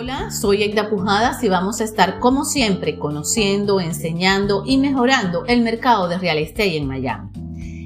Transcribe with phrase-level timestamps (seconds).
[0.00, 5.60] Hola, soy Egda Pujadas y vamos a estar como siempre conociendo, enseñando y mejorando el
[5.60, 7.30] mercado de real estate en Miami.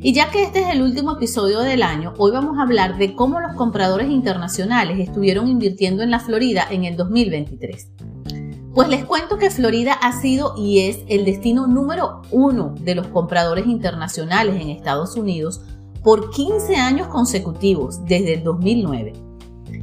[0.03, 3.15] Y ya que este es el último episodio del año, hoy vamos a hablar de
[3.15, 7.93] cómo los compradores internacionales estuvieron invirtiendo en la Florida en el 2023.
[8.75, 13.07] Pues les cuento que Florida ha sido y es el destino número uno de los
[13.07, 15.63] compradores internacionales en Estados Unidos
[16.05, 19.32] por 15 años consecutivos desde el 2009.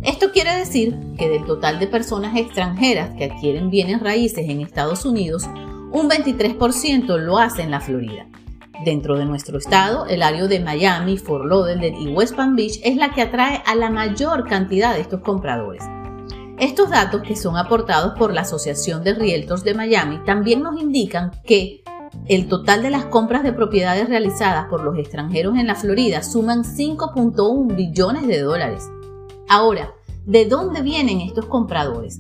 [0.03, 5.05] Esto quiere decir que del total de personas extranjeras que adquieren bienes raíces en Estados
[5.05, 5.45] Unidos,
[5.91, 8.25] un 23% lo hace en la Florida.
[8.85, 12.95] Dentro de nuestro estado, el área de Miami, Fort Lauderdale y West Palm Beach es
[12.95, 15.83] la que atrae a la mayor cantidad de estos compradores.
[16.59, 21.31] Estos datos que son aportados por la Asociación de Realtors de Miami también nos indican
[21.43, 21.83] que
[22.27, 26.63] el total de las compras de propiedades realizadas por los extranjeros en la Florida suman
[26.63, 28.89] 5.1 billones de dólares.
[29.51, 29.95] Ahora,
[30.27, 32.19] ¿de dónde vienen estos compradores?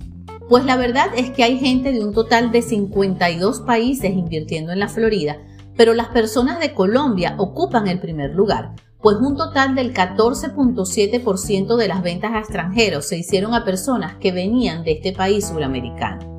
[0.49, 4.79] Pues la verdad es que hay gente de un total de 52 países invirtiendo en
[4.79, 5.37] la Florida,
[5.77, 11.87] pero las personas de Colombia ocupan el primer lugar, pues un total del 14.7% de
[11.87, 16.38] las ventas a extranjeros se hicieron a personas que venían de este país suramericano.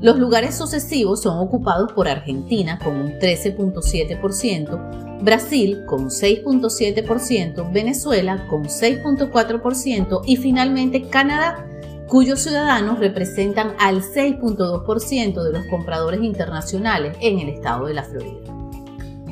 [0.00, 8.66] Los lugares sucesivos son ocupados por Argentina con un 13.7%, Brasil con 6.7%, Venezuela con
[8.66, 11.66] 6.4% y finalmente Canadá,
[12.06, 18.54] cuyos ciudadanos representan al 6.2% de los compradores internacionales en el estado de la Florida.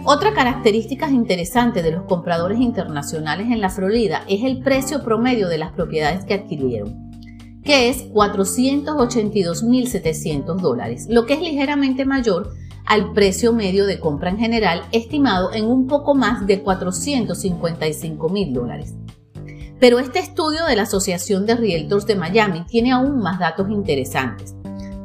[0.05, 5.59] Otra característica interesante de los compradores internacionales en la Florida es el precio promedio de
[5.59, 7.06] las propiedades que adquirieron
[7.67, 12.55] que es 482.700 dólares, lo que es ligeramente mayor
[12.87, 18.95] al precio medio de compra en general, estimado en un poco más de 455.000 dólares.
[19.81, 24.55] Pero este estudio de la Asociación de Realtors de Miami tiene aún más datos interesantes,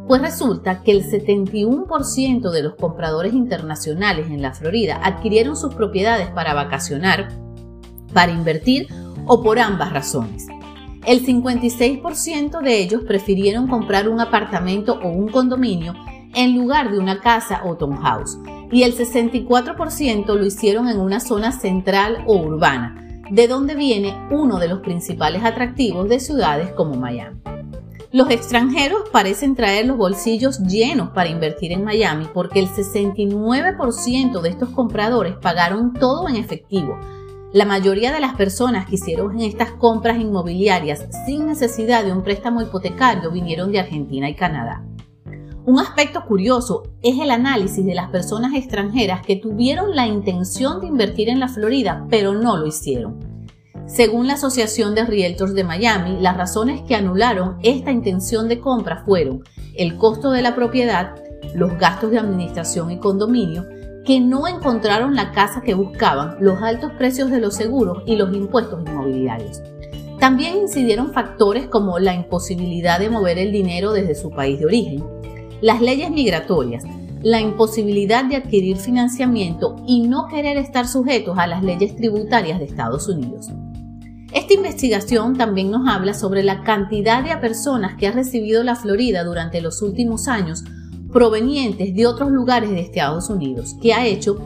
[0.07, 6.29] pues resulta que el 71% de los compradores internacionales en la Florida adquirieron sus propiedades
[6.29, 7.29] para vacacionar,
[8.13, 8.87] para invertir
[9.25, 10.45] o por ambas razones.
[11.05, 15.95] El 56% de ellos prefirieron comprar un apartamento o un condominio
[16.35, 18.37] en lugar de una casa o townhouse
[18.71, 24.59] y el 64% lo hicieron en una zona central o urbana, de donde viene uno
[24.59, 27.39] de los principales atractivos de ciudades como Miami.
[28.13, 34.49] Los extranjeros parecen traer los bolsillos llenos para invertir en Miami porque el 69% de
[34.49, 36.99] estos compradores pagaron todo en efectivo,
[37.53, 42.61] la mayoría de las personas que hicieron estas compras inmobiliarias sin necesidad de un préstamo
[42.61, 44.85] hipotecario vinieron de Argentina y Canadá.
[45.65, 50.87] Un aspecto curioso es el análisis de las personas extranjeras que tuvieron la intención de
[50.87, 53.19] invertir en la Florida, pero no lo hicieron.
[53.85, 59.03] Según la Asociación de Realtors de Miami, las razones que anularon esta intención de compra
[59.05, 59.43] fueron
[59.75, 61.15] el costo de la propiedad,
[61.53, 63.65] los gastos de administración y condominio,
[64.05, 68.35] que no encontraron la casa que buscaban, los altos precios de los seguros y los
[68.35, 69.61] impuestos inmobiliarios.
[70.19, 75.03] También incidieron factores como la imposibilidad de mover el dinero desde su país de origen,
[75.61, 76.83] las leyes migratorias,
[77.21, 82.65] la imposibilidad de adquirir financiamiento y no querer estar sujetos a las leyes tributarias de
[82.65, 83.49] Estados Unidos.
[84.33, 89.23] Esta investigación también nos habla sobre la cantidad de personas que ha recibido la Florida
[89.23, 90.63] durante los últimos años
[91.11, 94.37] provenientes de otros lugares de Estados Unidos, que ha hecho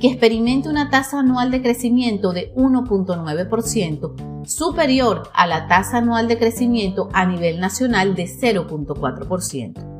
[0.00, 6.38] que experimente una tasa anual de crecimiento de 1.9%, superior a la tasa anual de
[6.38, 9.94] crecimiento a nivel nacional de 0.4%.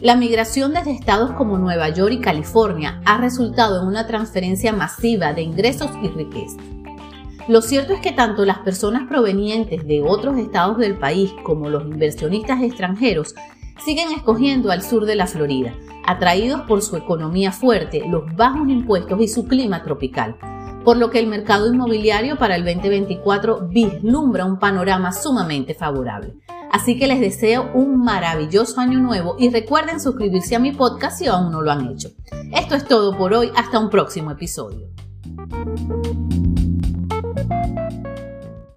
[0.00, 5.32] La migración desde estados como Nueva York y California ha resultado en una transferencia masiva
[5.32, 6.58] de ingresos y riqueza.
[7.46, 11.84] Lo cierto es que tanto las personas provenientes de otros estados del país como los
[11.84, 13.34] inversionistas extranjeros
[13.82, 15.74] siguen escogiendo al sur de la Florida,
[16.06, 20.36] atraídos por su economía fuerte, los bajos impuestos y su clima tropical,
[20.84, 26.34] por lo que el mercado inmobiliario para el 2024 vislumbra un panorama sumamente favorable.
[26.70, 31.26] Así que les deseo un maravilloso año nuevo y recuerden suscribirse a mi podcast si
[31.26, 32.08] aún no lo han hecho.
[32.52, 34.88] Esto es todo por hoy, hasta un próximo episodio.